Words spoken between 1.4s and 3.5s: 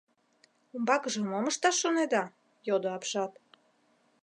ышташ шонеда?— йодо апшат.